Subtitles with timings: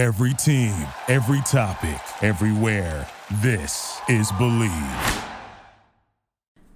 [0.00, 0.72] Every team,
[1.08, 3.06] every topic, everywhere.
[3.42, 5.24] This is Bleav.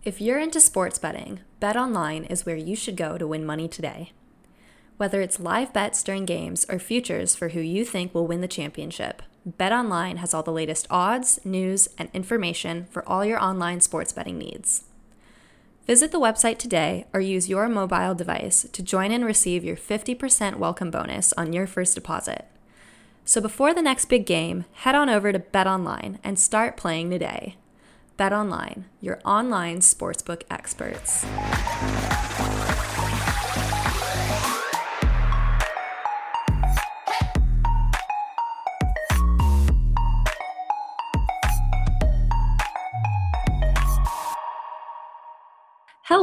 [0.04, 4.12] If you're into sports betting, BetOnline is where you should go to win money today.
[4.98, 8.46] Whether it's live bets during games or futures for who you think will win the
[8.46, 14.12] championship, BetOnline has all the latest odds, news, and information for all your online sports
[14.12, 14.84] betting needs.
[15.86, 20.56] Visit the website today or use your mobile device to join and receive your 50%
[20.56, 22.50] welcome bonus on your first deposit.
[23.26, 27.56] So before the next big game, head on over to BetOnline and start playing today.
[28.18, 31.24] BetOnline, your online sportsbook experts.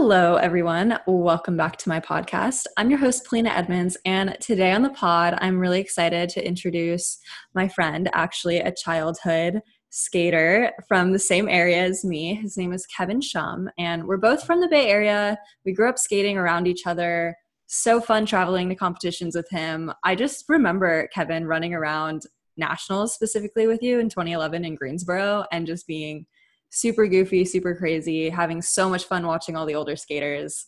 [0.03, 0.97] Hello, everyone.
[1.05, 2.65] Welcome back to my podcast.
[2.75, 7.19] I'm your host, Polina Edmunds, and today on the pod, I'm really excited to introduce
[7.53, 9.61] my friend, actually a childhood
[9.91, 12.34] skater from the same area as me.
[12.34, 15.37] His name is Kevin Shum, and we're both from the Bay Area.
[15.65, 17.35] We grew up skating around each other.
[17.67, 19.93] So fun traveling to competitions with him.
[20.04, 22.23] I just remember Kevin running around
[22.57, 26.26] nationals specifically with you in 2011 in Greensboro and just being
[26.71, 30.65] super goofy, super crazy, having so much fun watching all the older skaters.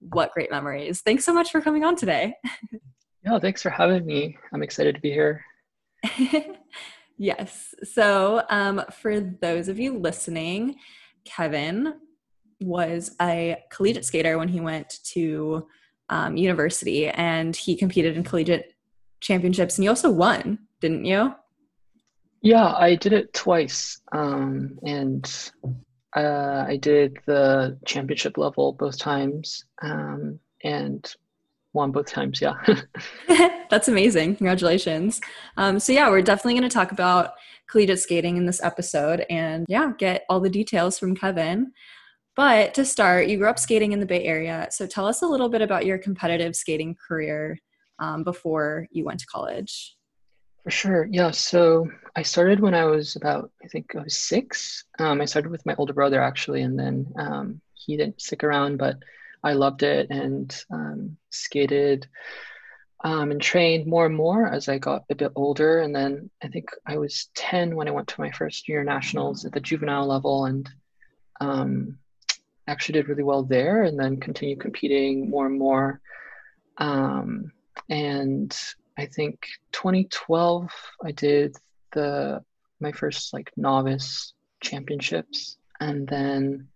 [0.00, 1.00] What great memories.
[1.00, 2.34] Thanks so much for coming on today.
[3.24, 4.38] Yeah, thanks for having me.
[4.54, 5.44] I'm excited to be here.
[7.18, 7.74] Yes.
[7.82, 10.76] So, um, for those of you listening,
[11.24, 11.94] Kevin
[12.60, 15.66] was a collegiate skater when he went to
[16.08, 18.72] um, university and he competed in collegiate
[19.20, 21.34] championships and you also won, didn't you?
[22.42, 24.00] Yeah, I did it twice.
[24.12, 25.50] Um, and
[26.16, 31.14] uh, I did the championship level both times um, and
[31.72, 32.40] won both times.
[32.40, 32.54] Yeah.
[33.70, 34.36] That's amazing.
[34.36, 35.20] Congratulations.
[35.56, 37.32] Um, so, yeah, we're definitely going to talk about
[37.68, 41.72] collegiate skating in this episode and, yeah, get all the details from Kevin.
[42.34, 44.68] But to start, you grew up skating in the Bay Area.
[44.70, 47.58] So, tell us a little bit about your competitive skating career
[47.98, 49.97] um, before you went to college.
[50.68, 51.08] For sure.
[51.10, 51.30] Yeah.
[51.30, 54.84] So, I started when I was about, I think I was six.
[54.98, 58.76] Um, I started with my older brother, actually, and then um, he didn't stick around,
[58.76, 58.98] but
[59.42, 62.06] I loved it and um, skated
[63.02, 65.80] um, and trained more and more as I got a bit older.
[65.80, 69.46] And then I think I was 10 when I went to my first junior nationals
[69.46, 70.68] at the juvenile level and
[71.40, 71.96] um,
[72.66, 76.02] actually did really well there and then continued competing more and more.
[76.76, 77.52] Um,
[77.88, 78.54] and
[78.98, 80.70] I think 2012,
[81.04, 81.56] I did
[81.92, 82.44] the
[82.80, 85.56] my first like novice championships.
[85.80, 86.68] And then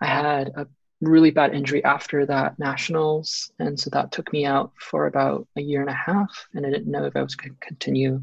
[0.00, 0.66] I had a
[1.00, 3.52] really bad injury after that nationals.
[3.60, 6.46] And so that took me out for about a year and a half.
[6.54, 8.22] And i didn't know if i was going to continue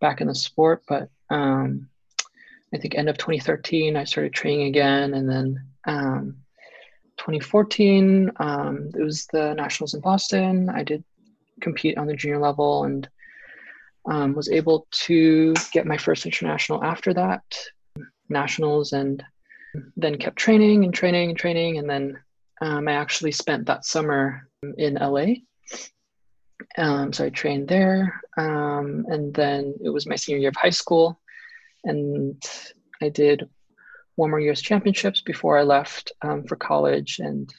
[0.00, 0.82] back in the sport.
[0.88, 1.88] But um,
[2.72, 5.14] i think end of 2013 i started training again.
[5.14, 6.36] And then um,
[7.18, 10.68] 2014 um, it was the nationals in boston.
[10.68, 11.02] I did
[11.60, 13.08] compete on the junior level and
[14.08, 17.42] um, was able to get my first international after that
[18.28, 19.22] nationals and
[19.96, 21.78] then kept training and training and training.
[21.78, 22.18] And then
[22.60, 25.26] um, I actually spent that summer in LA.
[26.78, 28.20] Um, so I trained there.
[28.36, 31.20] Um, and then it was my senior year of high school.
[31.84, 32.42] And
[33.02, 33.48] I did
[34.16, 37.18] one more year's championships before I left um, for college.
[37.18, 37.52] And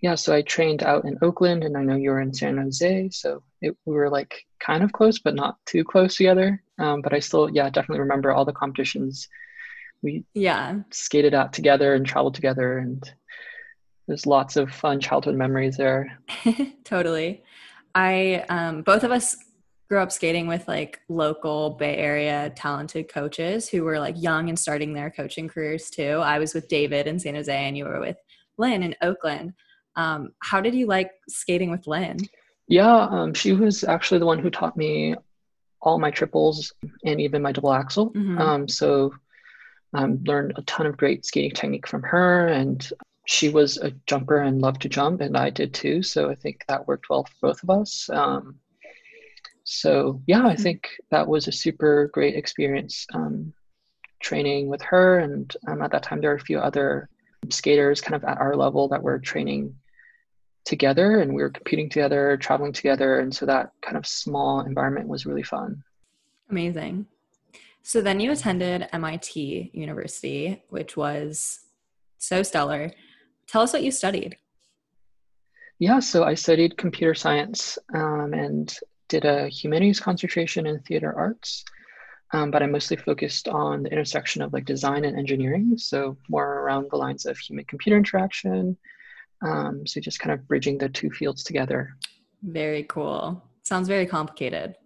[0.00, 3.10] yeah, so I trained out in Oakland, and I know you were in San Jose.
[3.12, 6.62] So it, we were like kind of close, but not too close together.
[6.78, 9.28] Um, but I still, yeah, definitely remember all the competitions.
[10.02, 10.80] We yeah.
[10.90, 13.10] skated out together and traveled together and
[14.06, 16.18] there's lots of fun childhood memories there.
[16.84, 17.42] Totally.
[17.94, 19.36] I um, both of us
[19.88, 24.58] grew up skating with like local bay area talented coaches who were like young and
[24.58, 26.20] starting their coaching careers too.
[26.22, 28.16] I was with david in san jose and you were with
[28.58, 29.52] lynn in oakland
[29.96, 32.18] um, how did you like skating with lynn
[32.68, 35.14] yeah um, she was actually the one who taught me
[35.80, 36.72] all my triples
[37.04, 38.38] and even my double axel mm-hmm.
[38.38, 39.12] um, so
[39.94, 42.90] um, learned a ton of great skating technique from her and
[43.26, 46.64] she was a jumper and loved to jump and i did too so i think
[46.68, 48.56] that worked well for both of us um,
[49.64, 50.62] so yeah i mm-hmm.
[50.62, 53.52] think that was a super great experience um,
[54.20, 57.08] training with her and um, at that time there were a few other
[57.50, 59.74] skaters kind of at our level that were training
[60.66, 65.08] together and we were competing together traveling together and so that kind of small environment
[65.08, 65.82] was really fun
[66.50, 67.06] amazing
[67.86, 71.60] so then you attended MIT University, which was
[72.18, 72.90] so stellar.
[73.46, 74.36] Tell us what you studied.
[75.78, 78.76] Yeah, so I studied computer science, um, and
[79.08, 81.64] did a humanities concentration in theater arts,
[82.32, 85.78] um, but I mostly focused on the intersection of like design and engineering.
[85.78, 88.76] So more around the lines of human computer interaction.
[89.42, 91.96] Um, so just kind of bridging the two fields together.
[92.42, 93.42] Very cool.
[93.62, 94.76] Sounds very complicated.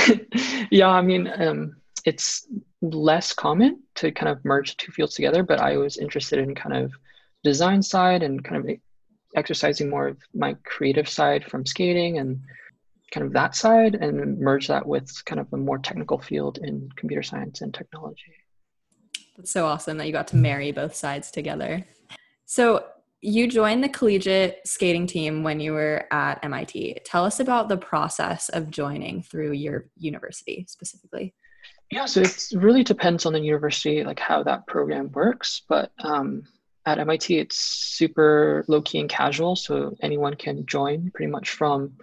[0.70, 2.46] yeah, I mean, um, it's
[2.82, 6.76] less common to kind of merge two fields together, but I was interested in kind
[6.76, 6.92] of
[7.42, 8.76] design side and kind of
[9.34, 12.40] exercising more of my creative side from skating and
[13.10, 16.88] kind of that side and merge that with kind of a more technical field in
[16.96, 18.34] computer science and technology.
[19.36, 21.84] That's so awesome that you got to marry both sides together.
[22.54, 22.84] So,
[23.20, 26.98] you joined the collegiate skating team when you were at MIT.
[27.04, 31.34] Tell us about the process of joining through your university specifically.
[31.90, 35.62] Yeah, so it really depends on the university, like how that program works.
[35.68, 36.44] But um,
[36.86, 41.94] at MIT, it's super low key and casual, so anyone can join pretty much from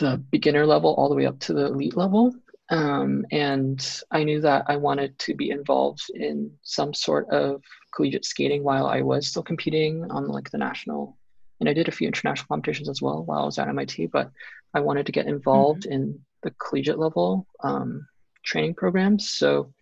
[0.00, 2.34] the beginner level all the way up to the elite level.
[2.68, 7.62] Um, and I knew that I wanted to be involved in some sort of
[7.94, 11.16] collegiate skating while I was still competing on like the national,
[11.60, 14.06] and I did a few international competitions as well while I was at MIT.
[14.06, 14.30] But
[14.74, 15.92] I wanted to get involved mm-hmm.
[15.92, 18.06] in the collegiate level um,
[18.44, 19.28] training programs.
[19.28, 19.72] So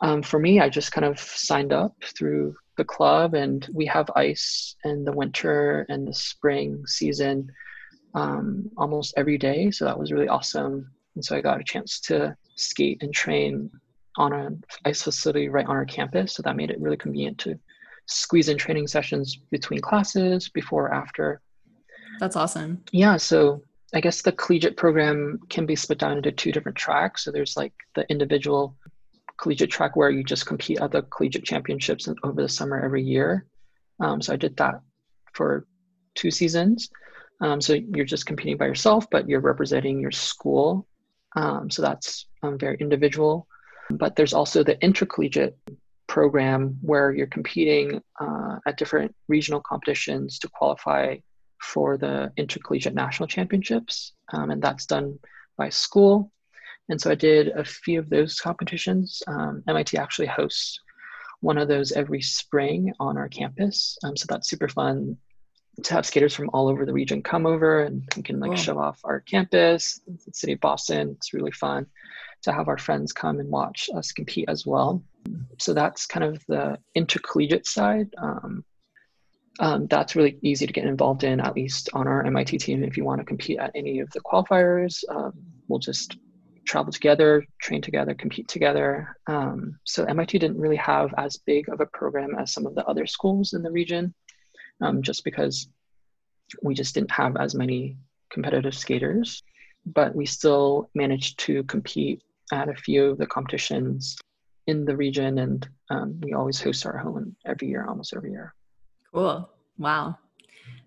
[0.00, 4.10] um, for me, I just kind of signed up through the club, and we have
[4.16, 7.50] ice in the winter and the spring season
[8.14, 9.70] um, almost every day.
[9.70, 10.90] So that was really awesome.
[11.16, 13.70] And so I got a chance to skate and train
[14.16, 16.34] on an ice facility right on our campus.
[16.34, 17.58] So that made it really convenient to
[18.06, 21.40] squeeze in training sessions between classes, before or after.
[22.20, 22.82] That's awesome.
[22.92, 23.16] Yeah.
[23.16, 23.62] So
[23.94, 27.24] I guess the collegiate program can be split down into two different tracks.
[27.24, 28.76] So there's like the individual
[29.38, 33.46] collegiate track where you just compete at the collegiate championships over the summer every year.
[34.00, 34.80] Um, so I did that
[35.34, 35.66] for
[36.14, 36.88] two seasons.
[37.40, 40.86] Um, so you're just competing by yourself, but you're representing your school.
[41.36, 43.46] Um, so that's um, very individual.
[43.90, 45.56] But there's also the intercollegiate
[46.08, 51.16] program where you're competing uh, at different regional competitions to qualify
[51.62, 54.12] for the intercollegiate national championships.
[54.32, 55.18] Um, and that's done
[55.56, 56.32] by school.
[56.88, 59.22] And so I did a few of those competitions.
[59.28, 60.80] MIT um, actually hosts
[61.40, 63.98] one of those every spring on our campus.
[64.04, 65.16] Um, so that's super fun
[65.82, 68.78] to have skaters from all over the region come over and we can like show
[68.78, 71.10] off our campus, the city of Boston.
[71.16, 71.86] It's really fun
[72.42, 75.02] to have our friends come and watch us compete as well.
[75.58, 78.14] So that's kind of the intercollegiate side.
[78.16, 78.64] Um,
[79.58, 82.84] um, that's really easy to get involved in, at least on our MIT team.
[82.84, 85.32] If you want to compete at any of the qualifiers, um,
[85.68, 86.16] we'll just
[86.66, 89.16] travel together, train together, compete together.
[89.26, 92.84] Um, so MIT didn't really have as big of a program as some of the
[92.86, 94.14] other schools in the region
[94.80, 95.68] um, just because
[96.62, 97.96] we just didn't have as many
[98.30, 99.42] competitive skaters.
[99.86, 104.16] But we still managed to compete at a few of the competitions
[104.66, 108.52] in the region, and um, we always host our own every year, almost every year.
[109.12, 109.48] Cool.
[109.78, 110.18] Wow.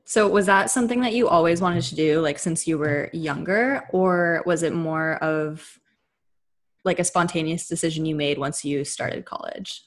[0.04, 3.84] So, was that something that you always wanted to do, like since you were younger,
[3.92, 5.80] or was it more of
[6.84, 9.84] like a spontaneous decision you made once you started college?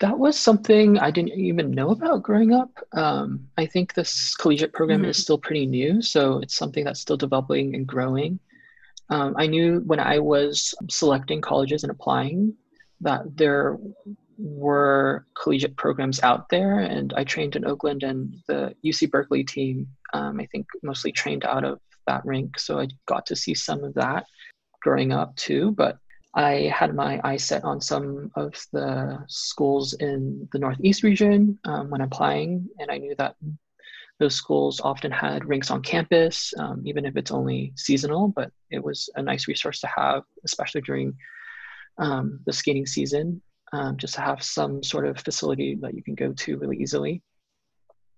[0.00, 2.70] That was something I didn't even know about growing up.
[2.92, 5.10] Um, I think this collegiate program mm-hmm.
[5.10, 8.38] is still pretty new, so it's something that's still developing and growing.
[9.08, 12.54] Um, I knew when I was selecting colleges and applying
[13.00, 13.78] that there
[14.36, 19.88] were collegiate programs out there, and I trained in Oakland, and the UC Berkeley team,
[20.12, 23.84] um, I think, mostly trained out of that rink, so I got to see some
[23.84, 24.26] of that
[24.82, 25.72] growing up too.
[25.72, 25.98] But
[26.36, 31.88] I had my eyes set on some of the schools in the Northeast region um,
[31.88, 33.36] when applying, and I knew that
[34.20, 38.84] those schools often had rinks on campus, um, even if it's only seasonal, but it
[38.84, 41.14] was a nice resource to have, especially during
[41.96, 43.40] um, the skating season,
[43.72, 47.22] um, just to have some sort of facility that you can go to really easily.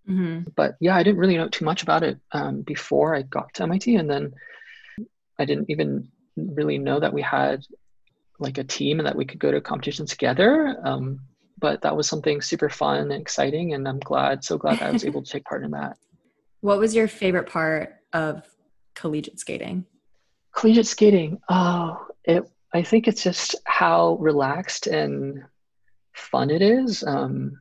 [0.09, 0.51] Mm-hmm.
[0.57, 3.63] But yeah, I didn't really know too much about it um, before I got to
[3.63, 4.33] MIT, and then
[5.39, 7.65] I didn't even really know that we had
[8.39, 10.77] like a team and that we could go to competitions together.
[10.85, 11.21] Um,
[11.59, 15.05] but that was something super fun and exciting, and I'm glad, so glad I was
[15.05, 15.97] able to take part in that.
[16.61, 18.43] What was your favorite part of
[18.97, 19.85] collegiate skating?
[20.53, 22.43] Collegiate skating, oh, it.
[22.75, 25.45] I think it's just how relaxed and
[26.15, 27.05] fun it is.
[27.05, 27.61] Um,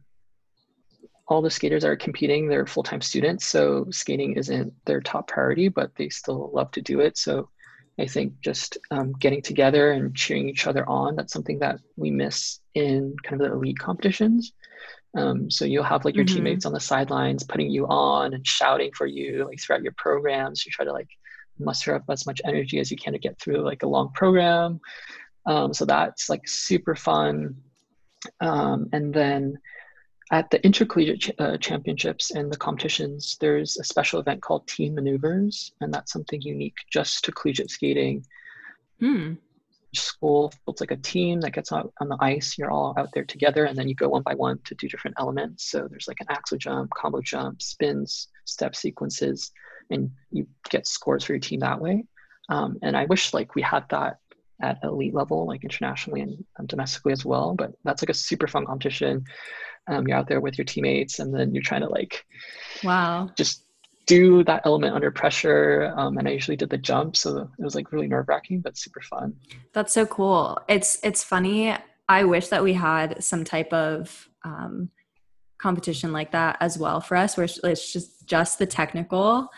[1.27, 5.93] all the skaters are competing; they're full-time students, so skating isn't their top priority, but
[5.95, 7.19] they still love to do it.
[7.19, 7.49] So
[7.99, 12.11] I think just um, getting together and cheering each other on, that's something that we
[12.11, 14.53] miss in kind of the elite competitions.
[15.15, 16.35] Um, so you'll have like your mm-hmm.
[16.35, 20.65] teammates on the sidelines putting you on and shouting for you like throughout your programs.
[20.65, 21.09] You try to like
[21.59, 24.79] muster up as much energy as you can to get through like a long program.
[25.47, 27.55] Um, so that's like super fun.
[28.41, 29.57] Um, and then
[30.31, 34.95] at the intercollegiate ch- uh, championships and the competitions, there's a special event called team
[34.95, 38.25] maneuvers, and that's something unique just to collegiate skating.
[38.99, 39.33] Hmm.
[39.93, 42.57] School builds like a team that gets out on the ice.
[42.57, 45.15] You're all out there together, and then you go one by one to do different
[45.17, 45.71] elements.
[45.71, 49.51] So there's like an axel jump, combo jump, spins, step sequences,
[49.89, 52.03] and you get scores for your team that way.
[52.49, 54.19] Um, and I wish like we had that
[54.61, 57.55] at elite level, like internationally and domestically as well.
[57.55, 59.25] But that's like a super fun competition.
[59.87, 62.25] Um, you're out there with your teammates, and then you're trying to like,
[62.83, 63.63] wow, just
[64.05, 65.93] do that element under pressure.
[65.95, 68.77] Um, and I usually did the jump, so it was like really nerve wracking, but
[68.77, 69.35] super fun.
[69.73, 70.59] That's so cool.
[70.67, 71.75] It's it's funny.
[72.09, 74.89] I wish that we had some type of um,
[75.57, 79.49] competition like that as well for us, where it's just just the technical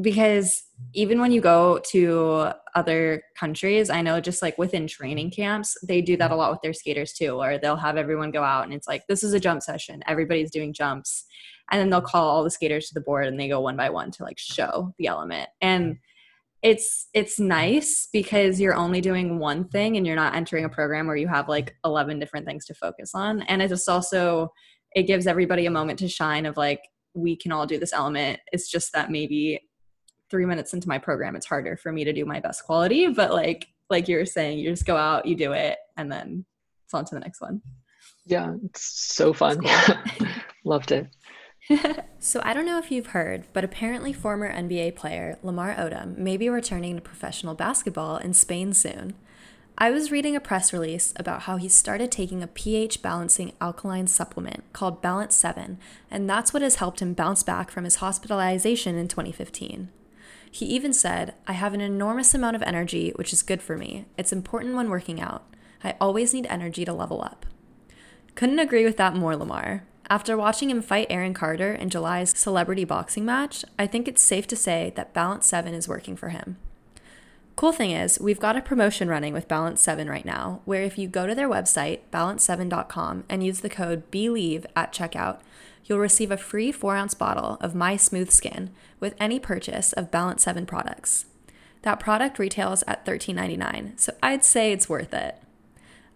[0.00, 5.76] because even when you go to other countries, I know just like within training camps,
[5.86, 8.64] they do that a lot with their skaters too, or they'll have everyone go out
[8.64, 10.02] and it's like, this is a jump session.
[10.06, 11.24] Everybody's doing jumps.
[11.70, 13.88] And then they'll call all the skaters to the board and they go one by
[13.88, 15.48] one to like show the element.
[15.60, 15.98] And
[16.64, 21.06] it's it's nice because you're only doing one thing and you're not entering a program
[21.06, 24.50] where you have like 11 different things to focus on and it just also
[24.96, 26.80] it gives everybody a moment to shine of like
[27.12, 29.60] we can all do this element it's just that maybe
[30.30, 33.32] three minutes into my program it's harder for me to do my best quality but
[33.32, 36.44] like like you were saying you just go out you do it and then
[36.84, 37.60] it's on to the next one
[38.26, 38.82] yeah it's
[39.14, 40.26] so fun cool.
[40.64, 41.08] loved it
[42.18, 46.36] so I don't know if you've heard, but apparently former NBA player Lamar Odom may
[46.36, 49.14] be returning to professional basketball in Spain soon.
[49.76, 54.06] I was reading a press release about how he started taking a pH balancing alkaline
[54.06, 55.78] supplement called Balance 7,
[56.10, 59.88] and that's what has helped him bounce back from his hospitalization in 2015.
[60.54, 64.04] He even said, I have an enormous amount of energy, which is good for me.
[64.16, 65.42] It's important when working out.
[65.82, 67.44] I always need energy to level up.
[68.36, 69.82] Couldn't agree with that more, Lamar.
[70.08, 74.46] After watching him fight Aaron Carter in July's celebrity boxing match, I think it's safe
[74.46, 76.56] to say that Balance 7 is working for him.
[77.56, 80.96] Cool thing is, we've got a promotion running with Balance 7 right now, where if
[80.96, 85.40] you go to their website, balance7.com, and use the code BELIEVE at checkout,
[85.84, 90.10] you'll receive a free 4 ounce bottle of My Smooth Skin with any purchase of
[90.10, 91.26] Balance 7 products.
[91.82, 95.36] That product retails at $13.99, so I'd say it's worth it.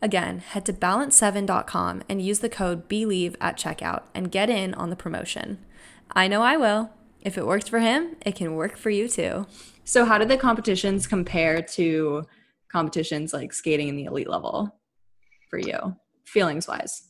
[0.01, 4.91] Again, head to balance7.com and use the code BELIEVE at checkout and get in on
[4.91, 5.59] the promotion.
[6.13, 6.91] I know I will.
[7.21, 9.47] If it worked for him, it can work for you too.
[9.85, 12.25] So, how did the competitions compare to
[12.71, 14.75] competitions like skating in the elite level
[15.51, 17.09] for you, feelings wise?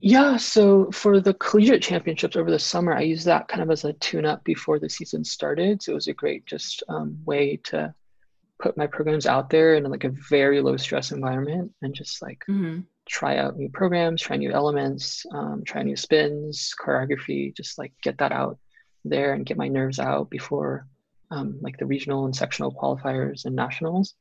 [0.00, 3.84] Yeah, so for the collegiate championships over the summer, I used that kind of as
[3.84, 5.82] a tune up before the season started.
[5.82, 7.94] So it was a great just um, way to
[8.58, 12.42] put my programs out there in like a very low stress environment and just like
[12.48, 12.80] mm-hmm.
[13.06, 18.18] try out new programs, try new elements, um, try new spins, choreography, just like get
[18.18, 18.58] that out
[19.04, 20.86] there and get my nerves out before
[21.30, 24.14] um, like the regional and sectional qualifiers and nationals.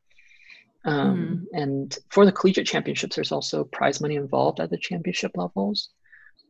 [0.85, 1.61] Um, mm.
[1.61, 5.89] And for the collegiate championships, there's also prize money involved at the championship levels.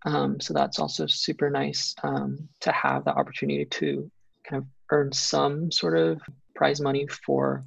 [0.06, 4.10] Um, so that's also super nice um, to have the opportunity to
[4.48, 6.22] kind of earn some sort of
[6.56, 7.66] prize money for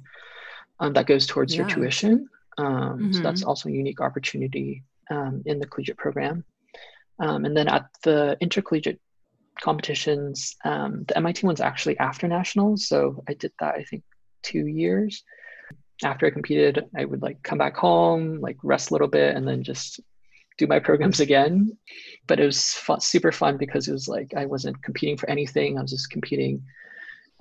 [0.79, 1.61] um, that goes towards yeah.
[1.61, 2.27] your tuition.
[2.59, 3.13] Mm-hmm.
[3.13, 3.49] So that's mm-hmm.
[3.49, 6.43] also a unique opportunity um, in the collegiate program.
[7.19, 8.99] Um, and then at the intercollegiate
[9.61, 12.87] competitions, the MIT one's actually after nationals.
[12.87, 14.03] So I did that, I think,
[14.41, 15.23] two years
[16.03, 19.47] after I competed, I would like come back home, like rest a little bit, and
[19.47, 19.99] then just
[20.57, 21.77] do my programs again.
[22.27, 25.77] But it was fun, super fun because it was like I wasn't competing for anything.
[25.77, 26.63] I was just competing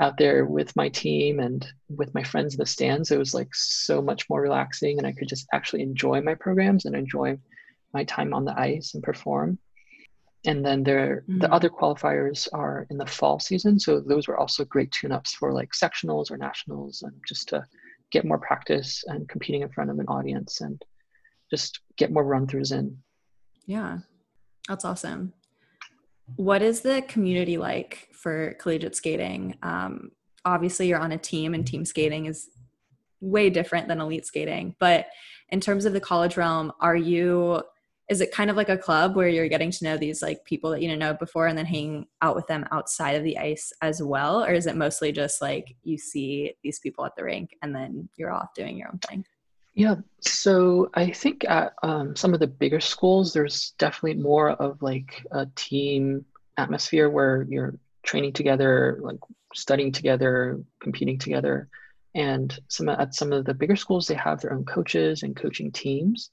[0.00, 3.10] out there with my team and with my friends in the stands.
[3.10, 6.84] It was like so much more relaxing, and I could just actually enjoy my programs
[6.84, 7.38] and enjoy
[7.92, 9.58] my time on the ice and perform.
[10.44, 11.38] And then there, mm-hmm.
[11.38, 15.52] the other qualifiers are in the fall season, so those were also great tune-ups for
[15.52, 17.64] like sectionals or nationals, and just to
[18.12, 20.80] get more practice and competing in front of an audience and
[21.50, 22.98] just get more run throughs in.
[23.66, 23.98] Yeah,
[24.68, 25.32] that's awesome.
[26.36, 29.56] What is the community like for collegiate skating?
[29.62, 30.12] Um,
[30.44, 32.48] obviously, you're on a team, and team skating is
[33.20, 34.74] way different than elite skating.
[34.78, 35.06] But
[35.50, 37.62] in terms of the college realm, are you
[38.08, 40.70] is it kind of like a club where you're getting to know these like people
[40.70, 43.72] that you didn't know before and then hanging out with them outside of the ice
[43.80, 44.44] as well?
[44.44, 48.08] Or is it mostly just like you see these people at the rink and then
[48.16, 49.24] you're off doing your own thing?
[49.74, 49.96] Yeah.
[50.20, 55.24] So i think at um, some of the bigger schools there's definitely more of like
[55.30, 56.26] a team
[56.58, 59.18] atmosphere where you're training together like
[59.54, 61.68] studying together competing together.
[62.14, 65.72] And some at some of the bigger schools they have their own coaches and coaching
[65.72, 66.30] teams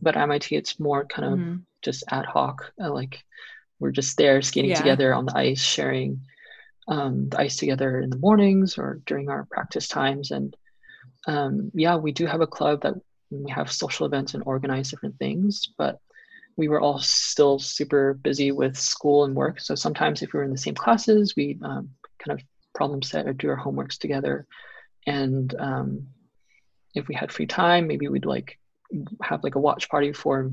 [0.00, 1.56] but mit it's more kind of mm-hmm.
[1.82, 3.22] just ad hoc uh, like
[3.80, 4.76] we're just there skating yeah.
[4.76, 6.20] together on the ice sharing
[6.88, 10.56] um, the ice together in the mornings or during our practice times and
[11.26, 12.94] um, yeah we do have a club that
[13.30, 15.98] we have social events and organize different things but
[16.56, 20.44] we were all still super busy with school and work so sometimes if we were
[20.44, 24.46] in the same classes we um, kind of problem set or do our homeworks together
[25.06, 26.06] and um,
[26.94, 28.58] if we had free time maybe we'd like
[29.22, 30.50] have like a watch party for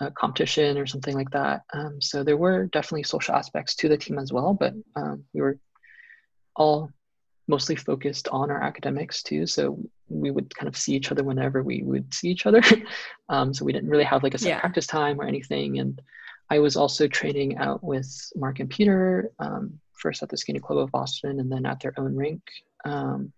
[0.00, 1.62] a competition or something like that.
[1.72, 5.40] Um, so there were definitely social aspects to the team as well but um, we
[5.40, 5.58] were
[6.56, 6.90] all
[7.48, 9.46] mostly focused on our academics too.
[9.46, 9.78] So
[10.08, 12.62] we would kind of see each other whenever we would see each other.
[13.30, 14.60] Um, so we didn't really have like a set yeah.
[14.60, 15.80] practice time or anything.
[15.80, 16.00] And
[16.48, 20.78] i was also training out with mark and peter um, first at the skating club
[20.78, 22.40] of boston and then at their own rink.
[22.86, 23.30] Um,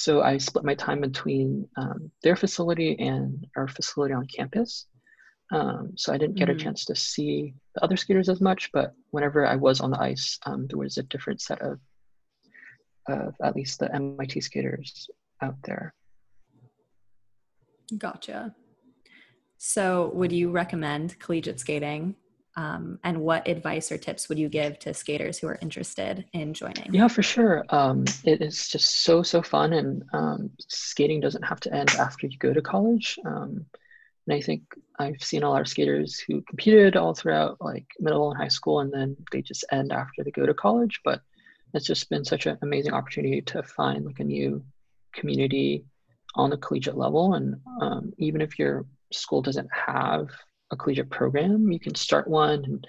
[0.00, 4.86] so I split my time between um, their facility and our facility on campus.
[5.52, 6.56] Um, so I didn't get mm-hmm.
[6.56, 10.00] a chance to see the other skaters as much, but whenever I was on the
[10.00, 11.80] ice, um, there was a different set of,
[13.10, 15.10] of at least the MIT skaters
[15.42, 15.92] out there.
[17.98, 18.54] Gotcha.
[19.58, 22.14] So, would you recommend collegiate skating
[22.60, 26.52] um, and what advice or tips would you give to skaters who are interested in
[26.52, 26.92] joining?
[26.92, 27.64] Yeah, for sure.
[27.70, 32.26] Um, it is just so so fun, and um, skating doesn't have to end after
[32.26, 33.18] you go to college.
[33.24, 33.64] Um,
[34.26, 34.62] and I think
[34.98, 38.80] I've seen a lot of skaters who competed all throughout like middle and high school,
[38.80, 41.00] and then they just end after they go to college.
[41.02, 41.22] But
[41.72, 44.62] it's just been such an amazing opportunity to find like a new
[45.14, 45.86] community
[46.34, 50.28] on the collegiate level, and um, even if your school doesn't have
[50.70, 52.86] a collegiate program, you can start one and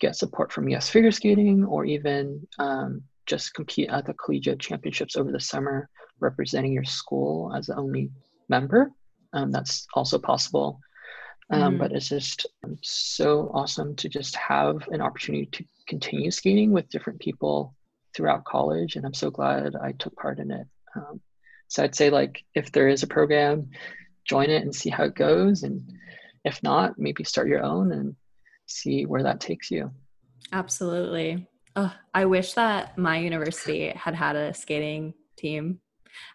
[0.00, 5.16] get support from US Figure Skating or even um, just compete at the collegiate championships
[5.16, 5.88] over the summer
[6.20, 8.10] representing your school as the only
[8.48, 8.90] member.
[9.32, 10.80] Um, that's also possible.
[11.50, 12.46] Um, mm But it's just
[12.82, 17.74] so awesome to just have an opportunity to continue skating with different people
[18.14, 18.96] throughout college.
[18.96, 20.66] And I'm so glad I took part in it.
[20.94, 21.20] Um,
[21.68, 23.70] so I'd say, like, if there is a program,
[24.24, 25.62] join it and see how it goes.
[25.62, 25.82] And
[26.44, 28.16] if not, maybe start your own and
[28.66, 29.90] see where that takes you.
[30.52, 31.46] Absolutely.
[31.76, 35.80] Oh, I wish that my university had had a skating team.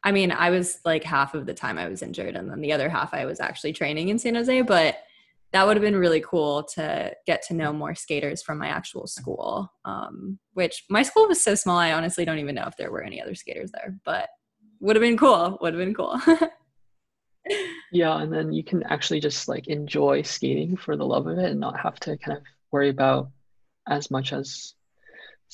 [0.04, 2.74] I mean, I was like half of the time I was injured, and then the
[2.74, 4.62] other half I was actually training in San Jose.
[4.64, 4.98] But
[5.54, 9.06] that would have been really cool to get to know more skaters from my actual
[9.06, 9.72] school.
[9.86, 13.04] Um, which my school was so small, I honestly don't even know if there were
[13.04, 13.98] any other skaters there.
[14.04, 14.30] But
[14.80, 15.58] would have been cool.
[15.62, 16.20] Would have been cool.
[17.92, 21.52] yeah and then you can actually just like enjoy skating for the love of it
[21.52, 23.30] and not have to kind of worry about
[23.88, 24.74] as much as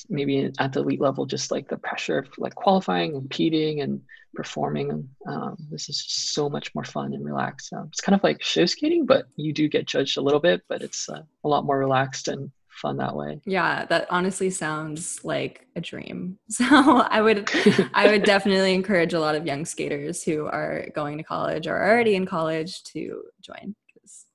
[0.08, 4.02] maybe at the elite level just like the pressure of like qualifying competing and
[4.34, 5.08] performing.
[5.26, 7.72] Um, this is so much more fun and relaxed.
[7.72, 10.62] Um, it's kind of like show skating but you do get judged a little bit
[10.68, 13.40] but it's uh, a lot more relaxed and fun that way.
[13.44, 16.38] Yeah, that honestly sounds like a dream.
[16.50, 17.50] So I would
[17.94, 21.76] I would definitely encourage a lot of young skaters who are going to college or
[21.76, 24.26] already in college to join because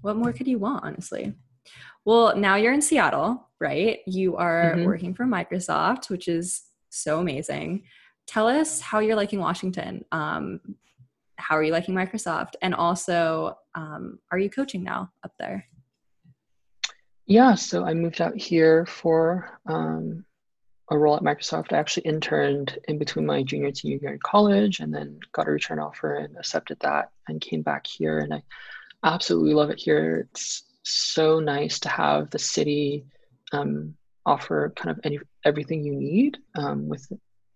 [0.00, 1.34] what more could you want, honestly?
[2.04, 4.00] Well, now you're in Seattle, right?
[4.06, 4.84] You are mm-hmm.
[4.84, 7.84] working for Microsoft, which is so amazing.
[8.26, 10.04] Tell us how you're liking Washington.
[10.12, 10.60] Um,
[11.36, 12.54] how are you liking Microsoft?
[12.62, 15.66] And also, um, are you coaching now up there?
[17.28, 20.24] Yeah, so I moved out here for um,
[20.90, 21.74] a role at Microsoft.
[21.74, 25.46] I actually interned in between my junior and senior year in college and then got
[25.46, 28.20] a return offer and accepted that and came back here.
[28.20, 28.42] And I
[29.04, 30.26] absolutely love it here.
[30.30, 33.04] It's so nice to have the city
[33.52, 37.12] um, offer kind of any everything you need um, with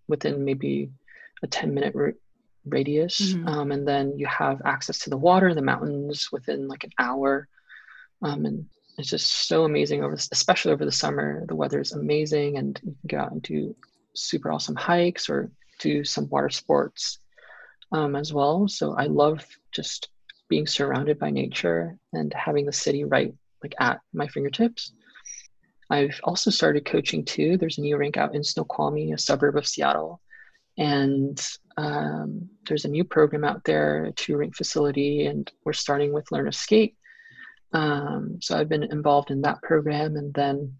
[0.06, 0.90] within maybe
[1.42, 2.12] a 10 minute r-
[2.66, 3.32] radius.
[3.32, 3.48] Mm-hmm.
[3.48, 7.48] Um, and then you have access to the water the mountains within like an hour.
[8.20, 8.66] Um, and
[8.98, 11.44] it's just so amazing over especially over the summer.
[11.46, 13.74] The weather is amazing and you can go out and do
[14.14, 17.18] super awesome hikes or do some water sports
[17.92, 18.68] um, as well.
[18.68, 20.08] So i love just
[20.48, 24.92] being surrounded by nature and having the city right like at my fingertips.
[25.88, 27.56] I've also started coaching too.
[27.56, 30.20] There's a new rink out in snoqualmie a suburb of seattle.
[30.76, 31.40] And
[31.76, 36.30] um, there's a new program out there a two rink facility and we're starting with
[36.30, 36.96] learn to skate
[37.72, 40.74] um, so I've been involved in that program, and then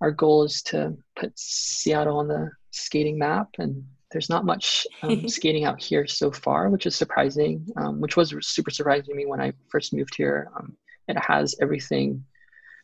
[0.00, 3.48] our goal is to put Seattle on the skating map.
[3.58, 7.66] And there's not much um, skating out here so far, which is surprising.
[7.76, 10.50] Um, which was super surprising to me when I first moved here.
[10.56, 10.76] Um,
[11.08, 12.24] it has everything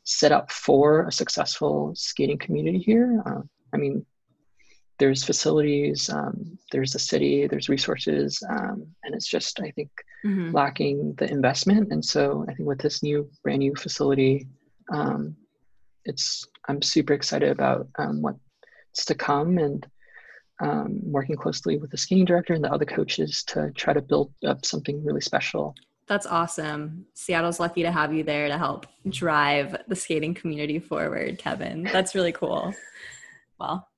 [0.05, 3.23] set up for a successful skating community here.
[3.25, 4.05] Uh, I mean,
[5.01, 9.91] there's facilities, um, there's a city, there's resources, um, and it's just I think
[10.25, 10.55] mm-hmm.
[10.55, 11.91] lacking the investment.
[11.91, 14.47] And so I think with this new brand new facility,
[14.93, 15.35] um,
[16.05, 19.85] it's I'm super excited about um, what's to come and
[20.61, 24.33] um, working closely with the skating director and the other coaches to try to build
[24.47, 25.75] up something really special.
[26.09, 27.07] That's awesome.
[27.15, 31.85] Seattle's lucky to have you there to help drive the skating community forward, Kevin.
[31.85, 32.75] That's really cool.
[33.59, 33.89] Well,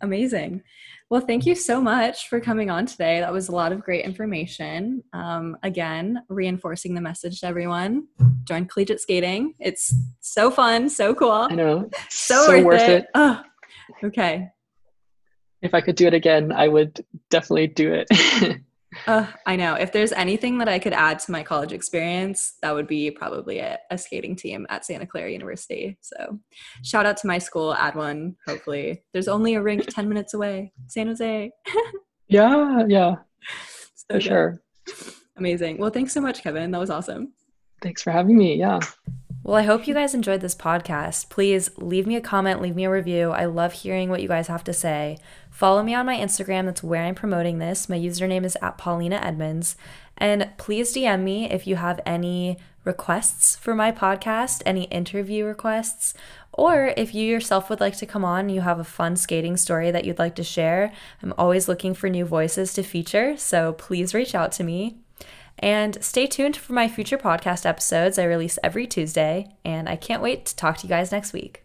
[0.00, 0.62] amazing.
[1.10, 3.20] Well, thank you so much for coming on today.
[3.20, 5.02] That was a lot of great information.
[5.12, 8.08] Um, again, reinforcing the message to everyone
[8.48, 9.54] join collegiate skating.
[9.60, 11.30] It's so fun, so cool.
[11.30, 11.88] I know.
[12.08, 13.02] So, so worth, worth, it.
[13.02, 13.06] it.
[13.14, 13.42] Oh,
[14.04, 14.48] okay.
[15.60, 18.08] If I could do it again, I would definitely do it.
[19.08, 19.72] Uh, I know.
[19.72, 23.58] If there's anything that I could add to my college experience, that would be probably
[23.58, 25.96] a, a, skating team at Santa Clara University.
[26.02, 26.38] So,
[26.84, 28.36] shout out to my school, add one.
[28.46, 31.50] Hopefully, there's only a rink 10 minutes away, San Jose.
[32.28, 33.14] yeah, yeah,
[33.94, 34.62] so for sure.
[35.38, 35.78] Amazing.
[35.78, 36.70] Well, thanks so much, Kevin.
[36.70, 37.32] That was awesome.
[37.80, 38.56] Thanks for having me.
[38.56, 38.78] Yeah.
[39.48, 41.30] Well, I hope you guys enjoyed this podcast.
[41.30, 43.30] Please leave me a comment, leave me a review.
[43.30, 45.16] I love hearing what you guys have to say.
[45.50, 47.88] Follow me on my Instagram, that's where I'm promoting this.
[47.88, 49.74] My username is at Polina Edmunds.
[50.18, 56.12] And please DM me if you have any requests for my podcast, any interview requests,
[56.52, 59.90] or if you yourself would like to come on, you have a fun skating story
[59.90, 60.92] that you'd like to share.
[61.22, 64.98] I'm always looking for new voices to feature, so please reach out to me.
[65.58, 68.18] And stay tuned for my future podcast episodes.
[68.18, 71.64] I release every Tuesday, and I can't wait to talk to you guys next week.